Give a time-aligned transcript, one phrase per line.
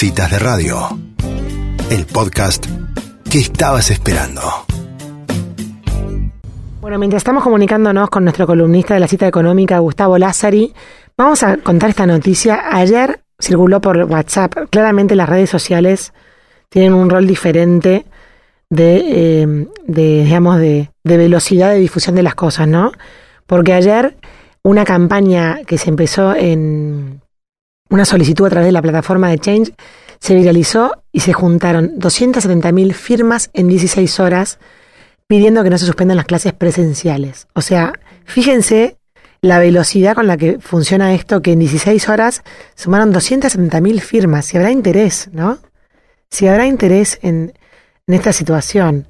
[0.00, 0.76] Citas de Radio,
[1.90, 2.66] el podcast
[3.28, 4.42] que estabas esperando.
[6.80, 10.72] Bueno, mientras estamos comunicándonos con nuestro columnista de la cita económica, Gustavo Lázari,
[11.16, 12.62] vamos a contar esta noticia.
[12.70, 14.70] Ayer circuló por WhatsApp.
[14.70, 16.12] Claramente las redes sociales
[16.68, 18.06] tienen un rol diferente
[18.70, 22.92] de, de digamos, de velocidad de difusión de las cosas, ¿no?
[23.48, 24.16] Porque ayer
[24.62, 27.20] una campaña que se empezó en
[27.90, 29.74] una solicitud a través de la plataforma de Change
[30.20, 34.58] se viralizó y se juntaron 270.000 firmas en 16 horas
[35.26, 37.48] pidiendo que no se suspendan las clases presenciales.
[37.54, 37.92] O sea,
[38.24, 38.96] fíjense
[39.40, 42.42] la velocidad con la que funciona esto, que en 16 horas
[42.74, 44.46] sumaron 270.000 firmas.
[44.46, 45.58] Si habrá interés, ¿no?
[46.30, 47.52] Si habrá interés en,
[48.06, 49.06] esta situación.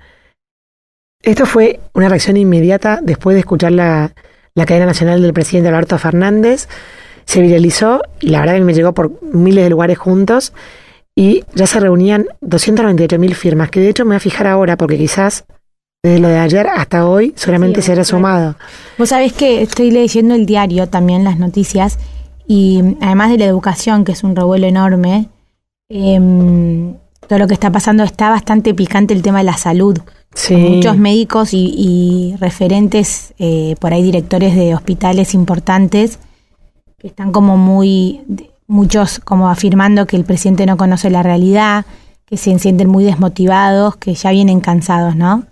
[1.22, 4.12] Esto fue una reacción inmediata después de escuchar la
[4.54, 6.68] cadena nacional del presidente Alberto Fernández.
[7.28, 10.54] Se viralizó y la verdad que me llegó por miles de lugares juntos
[11.14, 14.78] y ya se reunían 298 mil firmas, que de hecho me voy a fijar ahora
[14.78, 15.44] porque quizás
[16.02, 18.56] desde lo de ayer hasta hoy solamente se haya sumado.
[18.96, 21.98] Vos sabés que estoy leyendo el diario también, las noticias,
[22.46, 25.28] y además de la educación, que es un revuelo enorme,
[25.90, 26.94] em,
[27.26, 29.98] todo lo que está pasando está bastante picante el tema de la salud.
[30.32, 30.56] Sí.
[30.56, 36.20] Muchos médicos y, y referentes, eh, por ahí directores de hospitales importantes,
[36.98, 38.20] que están como muy,
[38.66, 41.86] muchos como afirmando que el presidente no conoce la realidad,
[42.24, 45.44] que se sienten muy desmotivados, que ya vienen cansados, ¿no?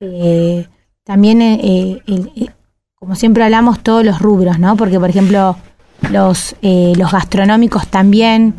[0.00, 0.66] Eh,
[1.04, 2.02] también, eh,
[2.96, 4.76] como siempre hablamos, todos los rubros, ¿no?
[4.76, 5.56] Porque, por ejemplo,
[6.10, 8.54] los, eh, los gastronómicos también,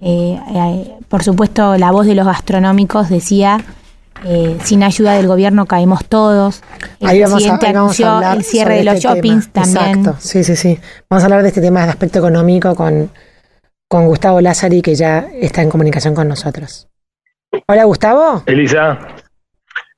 [0.00, 3.64] eh, eh, por supuesto, la voz de los gastronómicos decía,
[4.24, 6.62] eh, sin ayuda del gobierno caemos todos.
[7.00, 9.08] El Ahí vamos, a, presidente ahí vamos a anunció hablar el cierre de los este
[9.08, 9.64] shoppings tema.
[9.66, 9.98] también.
[9.98, 10.78] Exacto, sí, sí, sí.
[11.10, 13.10] Vamos a hablar de este tema del aspecto económico con,
[13.88, 16.88] con Gustavo Lázari, que ya está en comunicación con nosotros.
[17.68, 18.42] Hola, Gustavo.
[18.46, 18.98] Elisa,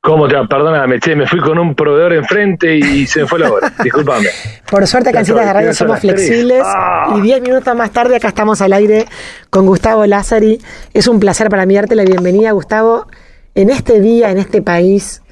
[0.00, 0.46] ¿cómo te va?
[0.48, 3.72] Perdóname, che, me fui con un proveedor enfrente y se me fue la hora.
[3.82, 4.26] Disculpame.
[4.68, 7.14] Por suerte, acá de Radio somos flexibles Ah.
[7.16, 9.06] y 10 minutos más tarde acá estamos al aire
[9.50, 10.60] con Gustavo Lázari.
[10.92, 13.06] Es un placer para mí darte la bienvenida, Gustavo.
[13.56, 15.22] En este día, en este país,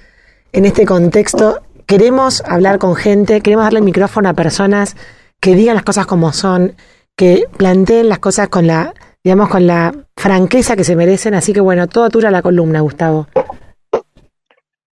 [0.53, 4.97] en este contexto, queremos hablar con gente, queremos darle el micrófono a personas
[5.41, 6.77] que digan las cosas como son,
[7.17, 8.95] que planteen las cosas con la,
[9.25, 11.35] digamos, con la franqueza que se merecen.
[11.35, 13.27] Así que bueno, todo tuya la columna, Gustavo.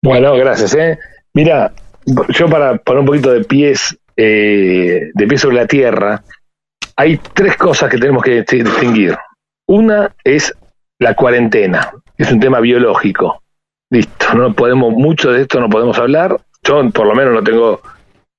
[0.03, 0.99] Bueno, gracias, ¿eh?
[1.35, 1.75] Mira,
[2.31, 6.25] yo para poner un poquito de pies, eh, de pies sobre la tierra,
[6.97, 9.19] hay tres cosas que tenemos que distinguir.
[9.67, 10.55] Una es
[10.99, 13.43] la cuarentena, es un tema biológico.
[13.91, 16.39] Listo, no podemos, mucho de esto no podemos hablar.
[16.63, 17.81] Yo por lo menos no tengo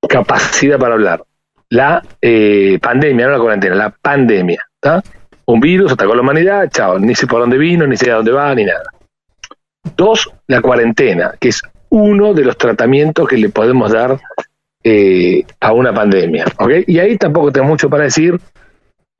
[0.08, 1.24] capacidad para hablar.
[1.70, 4.64] La eh, pandemia, no la cuarentena, la pandemia.
[4.80, 5.02] ¿tá?
[5.46, 8.16] Un virus atacó a la humanidad, chao, ni sé por dónde vino, ni sé a
[8.16, 8.92] dónde va, ni nada.
[9.96, 14.20] Dos, la cuarentena, que es uno de los tratamientos que le podemos dar
[14.84, 16.46] eh, a una pandemia.
[16.58, 16.72] ¿ok?
[16.88, 18.40] Y ahí tampoco tengo mucho para decir,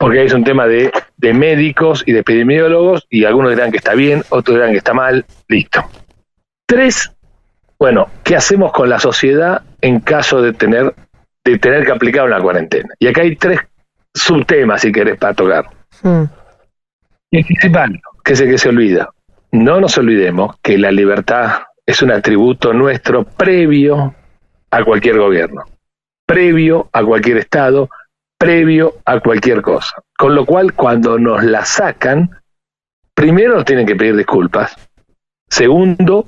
[0.00, 3.92] porque es un tema de, de médicos y de epidemiólogos, y algunos dirán que está
[3.92, 5.84] bien, otros dirán que está mal, listo.
[6.66, 7.12] Tres,
[7.78, 10.94] bueno, ¿qué hacemos con la sociedad en caso de tener,
[11.44, 12.94] de tener que aplicar una cuarentena?
[12.98, 13.60] Y acá hay tres
[14.14, 15.66] subtemas, si querés, para tocar.
[16.02, 16.24] Mm.
[17.32, 19.10] Y el principal, que es el que se olvida.
[19.52, 24.14] No nos olvidemos que la libertad es un atributo nuestro previo
[24.70, 25.64] a cualquier gobierno,
[26.24, 27.90] previo a cualquier Estado,
[28.40, 30.02] previo a cualquier cosa.
[30.16, 32.30] Con lo cual, cuando nos la sacan,
[33.14, 34.74] primero nos tienen que pedir disculpas.
[35.48, 36.26] Segundo,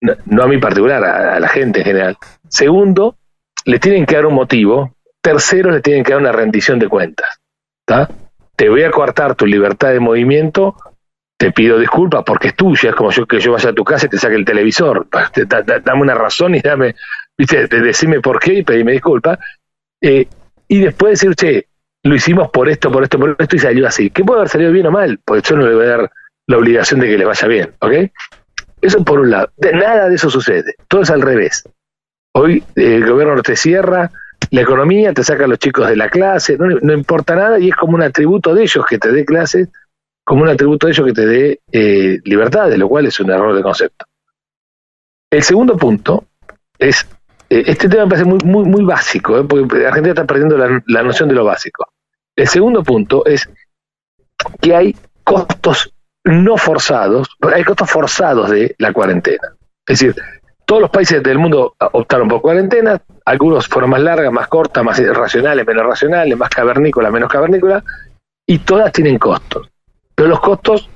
[0.00, 2.16] no, a mí particular, a, la gente en general.
[2.48, 3.16] Segundo,
[3.66, 4.96] le tienen que dar un motivo.
[5.20, 7.28] Tercero, le tienen que dar una rendición de cuentas.
[8.56, 10.76] te voy a coartar tu libertad de movimiento,
[11.38, 14.06] te pido disculpas porque es tuya, es como yo que yo vaya a tu casa
[14.06, 16.94] y te saque el televisor, dame una razón y dame,
[17.36, 19.38] viste, de- decime por qué y pedime disculpas.
[20.00, 20.26] Eh,
[20.68, 21.66] y después decir, che,
[22.02, 24.10] lo hicimos por esto, por esto, por esto y salió así.
[24.10, 25.18] ¿Qué puede haber salido bien o mal?
[25.24, 26.12] Porque yo no le voy a dar
[26.46, 27.92] la obligación de que le vaya bien, ¿ok?
[28.80, 29.50] Eso por un lado.
[29.56, 31.64] De, nada de eso sucede, todo es al revés.
[32.34, 34.10] Hoy eh, el gobierno te cierra,
[34.50, 37.74] la economía te saca a los chicos de la clase, no, importa nada y es
[37.74, 39.68] como un atributo de ellos que te dé clases,
[40.24, 43.30] como un atributo de ellos que te dé eh, libertad, de lo cual es un
[43.30, 44.04] error de concepto.
[45.30, 46.24] El segundo punto
[46.78, 47.08] es,
[47.60, 51.02] este tema me parece muy, muy, muy básico, eh, porque Argentina está perdiendo la, la
[51.02, 51.86] noción de lo básico.
[52.36, 53.48] El segundo punto es
[54.60, 55.92] que hay costos
[56.24, 59.54] no forzados, hay costos forzados de la cuarentena.
[59.86, 60.14] Es decir,
[60.64, 64.98] todos los países del mundo optaron por cuarentena, algunos fueron más largas, más cortas, más
[64.98, 67.84] racionales, menos racionales, más cavernícolas, menos cavernícolas,
[68.46, 69.68] y todas tienen costos.
[70.14, 70.88] Pero los costos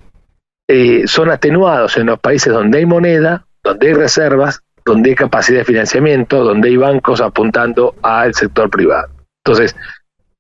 [0.67, 5.59] eh, son atenuados en los países donde hay moneda, donde hay reservas, donde hay capacidad
[5.59, 9.09] de financiamiento, donde hay bancos apuntando al sector privado.
[9.45, 9.77] Entonces,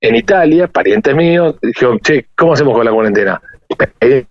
[0.01, 3.41] en Italia, parientes míos, dijeron, che, ¿cómo hacemos con la cuarentena?
[4.01, 4.27] Eh,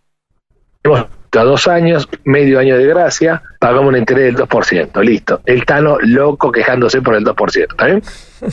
[0.84, 1.08] hemos
[1.38, 5.42] a dos años, medio año de gracia, pagamos un interés del 2%, listo.
[5.46, 8.02] El Tano loco quejándose por el 2%, ¿está bien?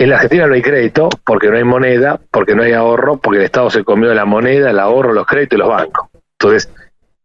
[0.00, 3.40] En la Argentina no hay crédito porque no hay moneda, porque no hay ahorro, porque
[3.40, 6.08] el Estado se comió la moneda, el ahorro, los créditos y los bancos.
[6.38, 6.72] Entonces,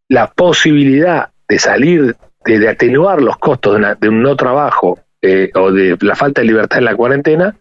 [0.10, 2.16] la posibilidad de salir,
[2.46, 6.80] de, atenuar los costos de, un no trabajo eh, o de la falta de libertad
[6.80, 7.58] en la cuarentena,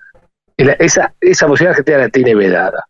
[0.57, 2.85] esa, esa posibilidad Argentina la tiene vedada.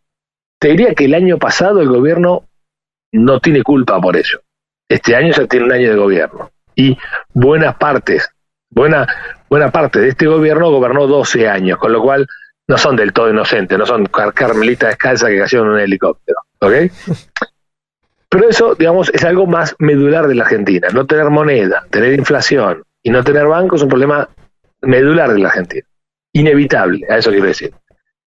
[0.58, 2.44] Te diría que el año pasado el gobierno
[3.12, 4.40] no tiene culpa por ello.
[4.88, 6.50] Este año ya tiene un año de gobierno.
[6.74, 6.96] Y
[7.32, 8.28] buenas partes,
[8.70, 9.06] buena,
[9.48, 12.26] buena parte de este gobierno gobernó 12 años, con lo cual
[12.68, 16.38] no son del todo inocentes, no son carmelitas descalzas que cayeron en un helicóptero.
[16.60, 16.72] ¿Ok?
[18.32, 20.88] Pero eso, digamos, es algo más medular de la Argentina.
[20.94, 24.26] No tener moneda, tener inflación y no tener banco es un problema
[24.80, 25.86] medular de la Argentina.
[26.32, 27.74] Inevitable, a eso quiero decir.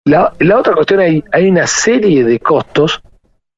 [0.04, 3.02] La, la otra cuestión, hay, hay una serie de costos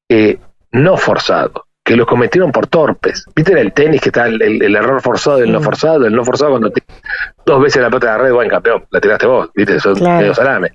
[0.09, 0.39] eh,
[0.71, 3.25] no forzados, que los cometieron por torpes.
[3.35, 6.07] ¿Viste en el tenis que está el, error forzado del no forzado?
[6.07, 6.71] El no forzado cuando
[7.45, 9.79] dos veces la pelota de la red, buen campeón, la tiraste vos, ¿viste?
[9.79, 10.71] Son medio salame.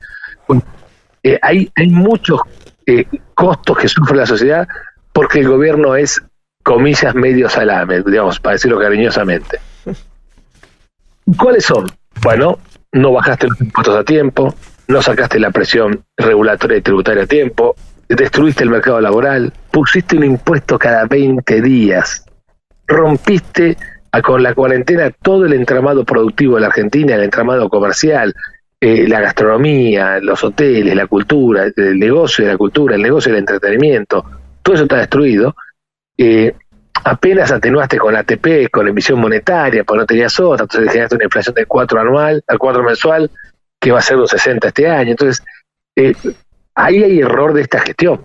[1.25, 2.43] Eh, hay, hay muchos
[2.87, 4.69] eh, costos que sufre la sociedad
[5.15, 6.21] porque el gobierno es,
[6.65, 9.61] comillas, medio salame, digamos, para decirlo cariñosamente.
[11.39, 11.87] ¿Cuáles son?
[12.21, 12.59] Bueno,
[12.93, 14.55] no bajaste los impuestos a tiempo,
[14.89, 17.77] no sacaste la presión regulatoria y tributaria a tiempo,
[18.09, 22.27] destruiste el mercado laboral, pusiste un impuesto cada 20 días,
[22.89, 23.77] rompiste
[24.23, 28.35] con la cuarentena todo el entramado productivo de la Argentina, el entramado comercial,
[28.81, 33.41] eh, la gastronomía, los hoteles, la cultura, el negocio de la cultura, el negocio del
[33.41, 34.25] entretenimiento,
[34.65, 35.55] todo eso está destruido.
[36.19, 36.55] Eh,
[37.05, 41.55] apenas atenuaste con ATP, con emisión monetaria, porque no tenías otra, entonces generaste una inflación
[41.55, 43.31] de 4 anual, al 4 mensual,
[43.81, 45.11] que va a ser un 60 este año.
[45.11, 45.45] Entonces,
[45.95, 46.15] eh,
[46.75, 48.25] ahí hay error de esta gestión.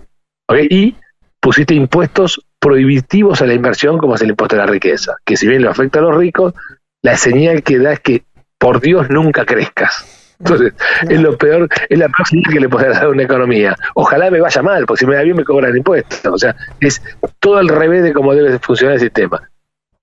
[0.68, 0.96] Y
[1.38, 5.46] pusiste impuestos prohibitivos a la inversión, como es el impuesto a la riqueza, que si
[5.46, 6.54] bien lo afecta a los ricos,
[7.02, 8.24] la señal que da es que
[8.58, 10.19] por Dios nunca crezcas.
[10.40, 10.72] Entonces,
[11.08, 13.76] es lo peor, es la próxima que le podrá dar a una economía.
[13.94, 16.20] Ojalá me vaya mal, porque si me da bien me cobran impuestos.
[16.32, 17.02] O sea, es
[17.38, 19.48] todo al revés de cómo debe funcionar el sistema.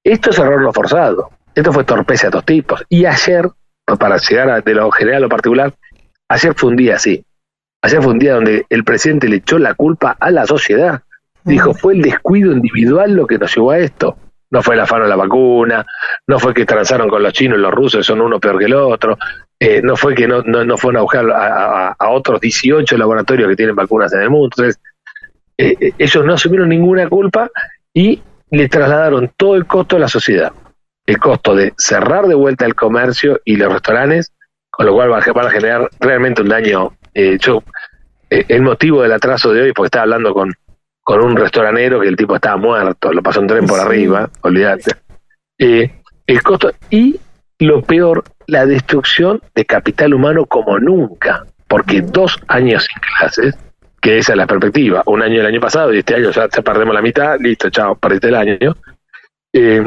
[0.04, 1.32] Esto es error no forzado.
[1.56, 2.84] Esto fue torpeza a dos tipos.
[2.88, 3.50] Y ayer,
[4.00, 5.74] para llegar de lo general a lo particular,
[6.30, 7.26] ayer fue un día así.
[7.82, 11.02] Ayer fue un día donde el presidente le echó la culpa a la sociedad.
[11.44, 14.18] Dijo, fue el descuido individual lo que nos llevó a esto.
[14.50, 15.86] No fue el afano de la vacuna,
[16.28, 18.76] no fue que transaron con los chinos y los rusos, son uno peor que el
[18.76, 19.18] otro,
[19.60, 23.76] eh, no fue que no, no, fueron a buscar a, otros 18 laboratorios que tienen
[23.76, 24.50] vacunas en el mundo.
[24.52, 24.80] Entonces,
[25.58, 27.50] eh, eh, ellos no asumieron ninguna culpa
[27.92, 28.22] y
[28.52, 30.52] le trasladaron todo el costo a la sociedad.
[31.06, 34.32] El costo de cerrar de vuelta el comercio y los restaurantes,
[34.70, 36.94] con lo cual van a generar realmente un daño.
[37.40, 37.64] yo,
[38.30, 40.54] el motivo del atraso de hoy, porque estaba hablando con,
[41.02, 44.92] con un restauranero que el tipo estaba muerto, lo pasó un tren por arriba, olvídate.
[45.58, 47.18] el costo, y
[47.60, 53.58] lo peor, la destrucción de capital humano como nunca, porque dos años sin clases,
[54.02, 56.94] que esa es la perspectiva, un año el año pasado y este año ya, perdemos
[56.94, 58.76] la mitad, listo, chao, perdiste el año,
[59.54, 59.84] eh,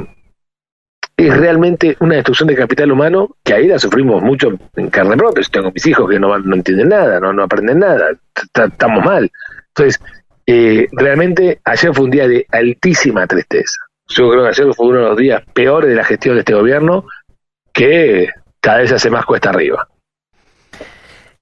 [1.17, 5.45] es realmente una destrucción de capital humano que ahí la sufrimos mucho en carne propia.
[5.53, 8.11] Tengo mis hijos que no, no entienden nada, no, no aprenden nada,
[8.55, 9.31] estamos mal.
[9.69, 10.01] Entonces,
[10.47, 13.79] eh, realmente ayer fue un día de altísima tristeza.
[14.09, 16.55] Yo creo que ayer fue uno de los días peores de la gestión de este
[16.55, 17.05] gobierno
[17.73, 18.29] que
[18.61, 19.89] cada vez se hace más cuesta arriba.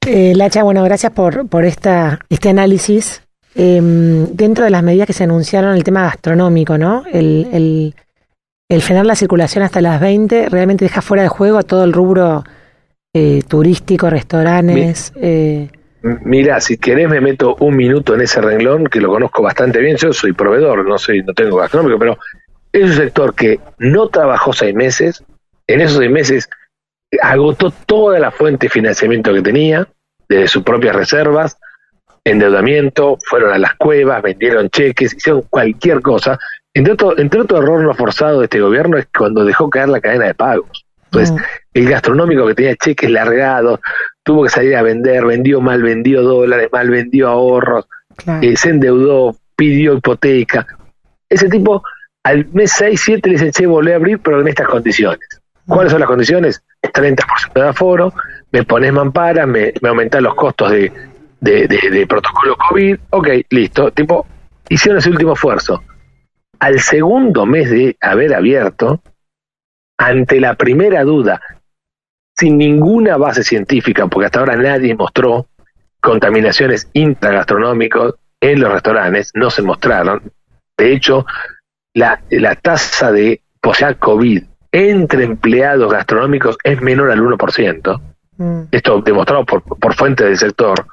[0.06, 3.22] Eh, Lacha, bueno, gracias por, por esta, este análisis.
[3.54, 7.02] Em, dentro de las medidas que se anunciaron, el tema gastronómico, ¿no?
[7.12, 7.92] El,
[8.70, 11.92] el, frenar la circulación hasta las 20 realmente deja fuera de juego a todo el
[11.92, 12.44] rubro
[13.12, 15.12] eh, turístico, restaurantes.
[15.16, 15.68] Eh.
[16.02, 19.96] Mira, si querés me meto un minuto en ese renglón, que lo conozco bastante bien.
[19.96, 22.18] Yo soy proveedor, no soy, no tengo gastronómico, pero
[22.72, 25.24] es un sector que no trabajó seis meses,
[25.68, 26.48] en esos seis meses
[27.22, 29.86] agotó toda la fuente de financiamiento que tenía,
[30.28, 31.58] desde sus propias reservas,
[32.24, 36.38] endeudamiento, fueron a las cuevas, vendieron cheques, hicieron cualquier cosa.
[36.74, 40.00] Entre otro, entre otro error no forzado de este gobierno es cuando dejó caer la
[40.00, 40.84] cadena de pagos.
[41.10, 41.32] Pues
[41.72, 43.80] el gastronómico que tenía cheques largados,
[44.22, 47.88] tuvo que salir a vender, vendió mal, vendió dólares, mal vendió ahorros,
[48.42, 50.66] eh, se endeudó, pidió hipoteca.
[51.30, 51.82] Ese tipo
[52.24, 55.26] al mes 6, 7 le dicen, che, volví a abrir, pero en estas condiciones.
[55.68, 56.62] ¿Cuáles son las condiciones?
[56.82, 58.14] 30% de aforo,
[58.52, 64.26] me pones mampara, me, me los costos de, protocolo COVID, ok, listo, tipo,
[64.70, 65.82] hicieron ese último esfuerzo.
[66.58, 69.02] Al segundo mes de haber abierto,
[69.98, 71.40] ante la primera duda,
[72.34, 75.48] sin ninguna base científica, porque hasta ahora nadie mostró
[76.00, 80.32] contaminaciones intragastronómicas en los restaurantes, no se mostraron.
[80.78, 81.26] De hecho,
[81.92, 82.20] la,
[82.62, 88.00] tasa de post-COVID entre empleados gastronómicos es menor al 1%.
[88.36, 88.62] Mm.
[88.70, 90.86] Esto demostrado por, por fuentes del sector.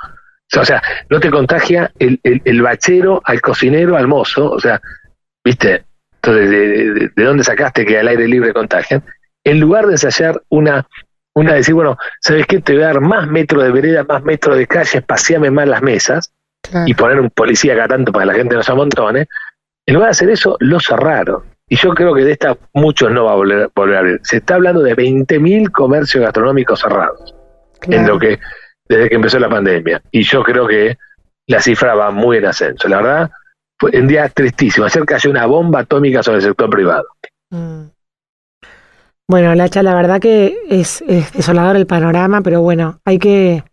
[0.57, 4.51] O sea, no te contagia el, el, bachero al cocinero al mozo.
[4.51, 4.81] O sea,
[5.43, 5.83] ¿viste?
[6.21, 9.03] Entonces, ¿de, de, dónde sacaste que al aire libre contagian?
[9.43, 10.87] En lugar de ensayar una,
[11.33, 12.59] una decir, bueno, ¿sabes qué?
[12.59, 15.81] Te voy a dar más metros de vereda, más metros de calle, espaciame más las
[15.81, 16.31] mesas
[16.85, 19.27] y poner un policía acá tanto para que la gente no se amontone.
[19.85, 21.43] En lugar de hacer eso, lo cerraron.
[21.67, 24.19] Y yo creo que de esta muchos no va a volver, volver a abrir.
[24.23, 27.33] Se está hablando de 20.000 comercios gastronómicos cerrados
[27.81, 28.39] en lo que
[28.87, 30.01] desde que empezó la pandemia.
[30.11, 30.97] Y yo creo que
[31.47, 32.87] la cifra va muy en ascenso.
[32.87, 33.31] La verdad,
[33.79, 34.85] fue un día tristísimo.
[34.85, 37.05] Ayer cayó una bomba atómica sobre el sector privado.
[37.49, 37.85] Mm.
[39.27, 41.03] Bueno, Lacha, la verdad que es,
[41.33, 43.63] desolador el panorama, pero bueno, hay que,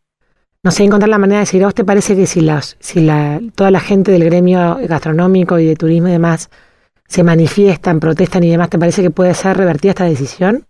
[0.62, 3.00] no sé, encontrar la manera de decir, ¿a vos te parece que si, las, si
[3.00, 6.48] la, toda la gente del gremio gastronómico y de turismo y demás
[7.12, 10.64] se manifiestan, protestan y demás, ¿te parece que puede ser revertida esta decisión?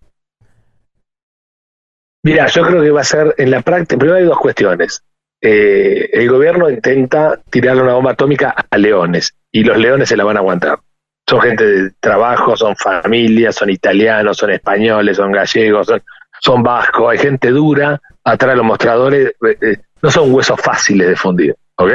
[2.25, 5.05] Mira, yo creo que va a ser en la práctica, primero hay dos cuestiones.
[5.41, 10.25] Eh, el gobierno intenta tirarle una bomba atómica a leones y los leones se la
[10.25, 10.81] van a aguantar.
[11.29, 16.03] Son gente de trabajo, son familias, son italianos, son españoles, son gallegos, son,
[16.41, 21.07] son vascos, hay gente dura atrás de los mostradores, eh, eh, no son huesos fáciles
[21.07, 21.93] de fundir, ¿ok?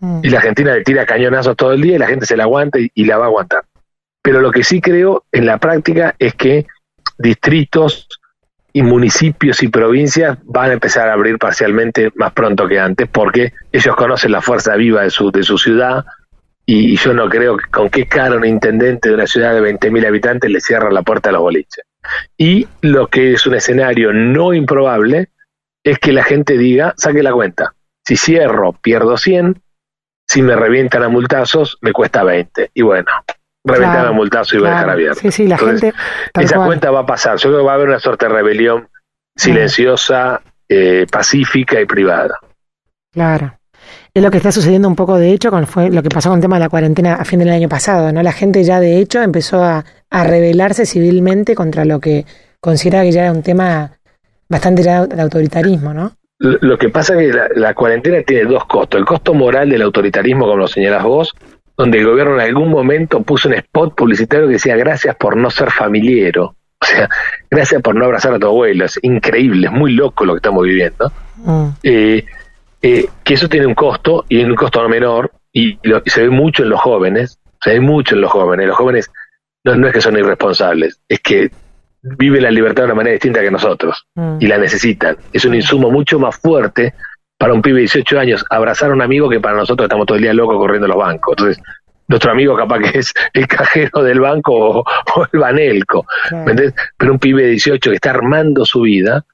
[0.00, 0.20] Mm.
[0.22, 2.78] Y la Argentina le tira cañonazos todo el día y la gente se la aguanta
[2.78, 3.64] y la va a aguantar.
[4.26, 6.66] Pero lo que sí creo en la práctica es que
[7.16, 8.08] distritos
[8.72, 13.52] y municipios y provincias van a empezar a abrir parcialmente más pronto que antes porque
[13.70, 16.04] ellos conocen la fuerza viva de su, de su ciudad
[16.66, 20.08] y yo no creo que con qué cara un intendente de una ciudad de 20.000
[20.08, 21.84] habitantes le cierra la puerta a los boliches.
[22.36, 25.28] Y lo que es un escenario no improbable
[25.84, 29.62] es que la gente diga, saque la cuenta, si cierro pierdo 100,
[30.26, 32.72] si me revientan a multazos me cuesta 20.
[32.74, 33.06] Y bueno,
[33.66, 35.20] reventar multazo y va a dejar abierto.
[35.20, 35.92] Sí, sí, la gente.
[36.38, 37.36] Esa cuenta va a pasar.
[37.38, 38.88] Yo creo que va a haber una suerte de rebelión
[39.34, 42.38] silenciosa, eh, pacífica y privada.
[43.12, 43.58] Claro.
[44.14, 46.38] Es lo que está sucediendo un poco, de hecho, con fue lo que pasó con
[46.38, 48.22] el tema de la cuarentena a fin del año pasado, ¿no?
[48.22, 52.24] La gente ya, de hecho, empezó a, a rebelarse civilmente contra lo que
[52.60, 53.92] considera que ya era un tema
[54.48, 56.12] bastante ya de autoritarismo, ¿no?
[56.38, 58.98] Lo que pasa es que la, la, cuarentena tiene dos costos.
[58.98, 61.34] El costo moral del autoritarismo, como lo señalas vos,
[61.76, 65.50] donde el gobierno en algún momento puso un spot publicitario que decía gracias por no
[65.50, 66.56] ser familiero.
[66.80, 67.08] O sea,
[67.50, 68.84] gracias por no abrazar a tu abuelo.
[68.84, 71.12] Es increíble, es muy loco lo que estamos viviendo.
[71.36, 71.68] Mm.
[71.82, 72.24] Eh,
[72.82, 76.62] eh, que eso tiene un costo y un costo no menor y, se ve mucho
[76.62, 77.38] en los jóvenes.
[77.60, 78.66] Se ve mucho en los jóvenes.
[78.66, 79.10] Los jóvenes
[79.64, 81.50] no, no es que son irresponsables, es que
[82.02, 84.36] viven la libertad de una manera distinta que nosotros mm.
[84.40, 85.16] y la necesitan.
[85.32, 86.94] Es un insumo mucho más fuerte
[87.38, 90.16] para un pibe de 18 años abrazar a un amigo que para nosotros estamos todo
[90.16, 91.34] el día locos corriendo los bancos.
[91.36, 91.62] Entonces,
[92.08, 94.84] nuestro amigo capaz que es el cajero del banco o,
[95.32, 96.06] el banelco.
[96.96, 99.24] Pero un pibe de 18 que está armando su vida,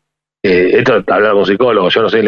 [0.42, 2.22] eh, esto hablar con psicólogos, yo no sé,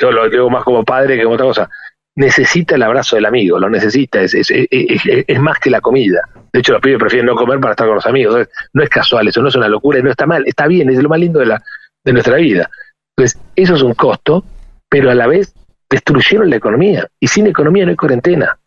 [0.00, 1.70] yo lo digo más como padre que como otra cosa,
[2.14, 6.20] necesita el abrazo del amigo, lo necesita, es, es, es, más que la comida.
[6.52, 8.48] De hecho, los pibes prefieren no comer para estar con los amigos.
[8.72, 11.02] no es casual, eso no es una locura y no está mal, está bien, es
[11.02, 11.62] lo más lindo de, la,
[12.04, 12.70] de nuestra vida.
[13.16, 14.44] Entonces, eso es un costo
[14.88, 15.54] pero a la vez
[15.88, 17.08] destruyeron la economía.
[17.20, 18.58] Y sin economía no hay cuarentena.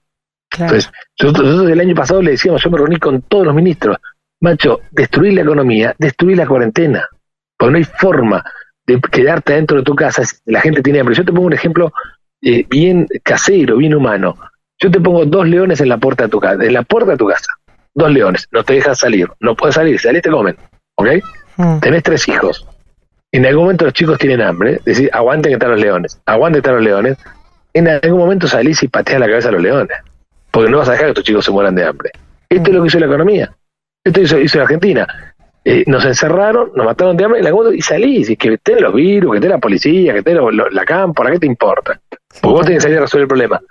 [0.52, 3.98] Entonces, nosotros, el año pasado le decíamos, yo me reuní con todos los ministros,
[4.42, 7.08] macho, destruir la economía, destruir la cuarentena.
[7.58, 8.44] Porque no hay forma
[8.86, 11.16] de quedarte dentro de tu casa si la gente tiene hambre.
[11.16, 11.94] Yo te pongo un ejemplo
[12.42, 14.38] eh, bien casero, bien humano.
[14.80, 17.18] Yo te pongo dos leones en la puerta de tu casa, en la puerta de
[17.18, 17.52] tu casa.
[17.94, 20.56] Dos leones, no te dejan salir, no puedes salir, salís te comen,
[20.96, 21.08] ¿ok?
[21.58, 21.80] Mm.
[21.80, 22.66] Tenés tres hijos,
[23.32, 26.68] en algún momento los chicos tienen hambre, decir, aguanten que están los leones, aguanten que
[26.68, 27.18] están los leones,
[27.74, 29.98] en algún momento salís y pateas la cabeza a los leones,
[30.52, 32.12] porque no vas a dejar que tus chicos se mueran de hambre.
[32.50, 33.52] Esto es lo que hizo la economía,
[34.04, 35.08] esto hizo, hizo la Argentina.
[35.66, 37.42] Eh, nos encerraron, nos mataron de hambre
[37.76, 41.32] y salís, y que estén los virus, que esté la policía, que esté la cámpora,
[41.32, 42.00] ¿qué te importa?
[42.42, 43.62] Porque vos tenés que salir a resolver el problema.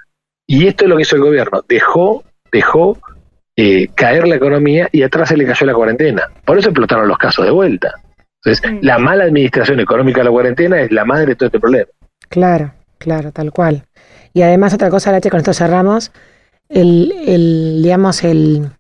[0.47, 2.23] Y esto es lo que hizo el gobierno, dejó,
[2.53, 2.99] dejó
[3.57, 6.23] eh, caer la economía y atrás se le cayó la cuarentena.
[6.45, 7.93] Por eso explotaron los casos de vuelta.
[8.45, 11.89] Entonces, la mala administración económica de la cuarentena es la madre de todo este problema.
[12.29, 13.85] Claro, claro, tal cual.
[14.33, 16.13] Y además otra cosa, Lache, con esto cerramos,
[16.69, 18.71] el, el digamos, el,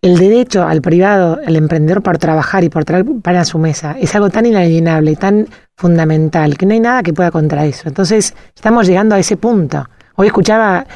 [0.00, 4.14] el derecho al privado, al emprendedor por trabajar y por traer para su mesa, es
[4.14, 7.88] algo tan inalienable y tan fundamental que no hay nada que pueda contra eso.
[7.88, 9.88] Entonces, estamos llegando a ese punto.
[10.16, 10.86] Hoy escuchaba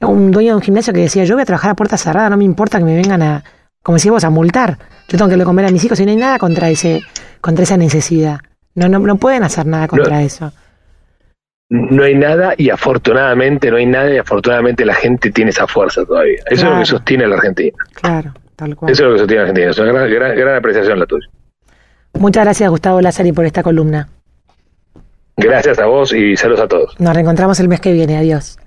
[0.00, 2.36] un dueño de un gimnasio que decía, yo voy a trabajar a puerta cerrada, no
[2.36, 3.44] me importa que me vengan a,
[3.82, 4.78] como decís vos, a multar.
[5.08, 7.02] Yo tengo que le comer a mis hijos y no hay nada contra ese,
[7.44, 8.38] contra esa necesidad.
[8.74, 10.50] No, no, no pueden hacer nada contra eso.
[11.68, 16.06] No hay nada y afortunadamente no hay nada y afortunadamente la gente tiene esa fuerza
[16.06, 16.40] todavía.
[16.46, 17.76] Eso es lo que sostiene la Argentina.
[18.00, 18.90] Claro, tal cual.
[18.90, 19.70] Eso es lo que sostiene la Argentina.
[19.70, 21.26] Es una gran, gran, gran apreciación la tuya.
[22.14, 24.08] Muchas gracias Gustavo Lázari por esta columna.
[25.36, 26.98] Gracias a vos y saludos a todos.
[26.98, 28.16] Nos reencontramos el mes que viene.
[28.16, 28.58] Adiós.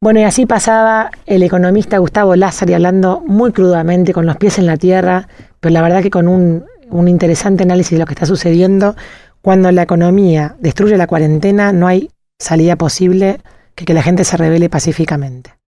[0.00, 4.66] Bueno, y así pasaba el economista Gustavo Lázari hablando muy crudamente, con los pies en
[4.66, 5.26] la tierra,
[5.58, 8.96] pero la verdad que con un, un interesante análisis de lo que está sucediendo.
[9.42, 13.40] Cuando la economía destruye la cuarentena, no hay salida posible
[13.74, 15.57] que que la gente se revele pacíficamente.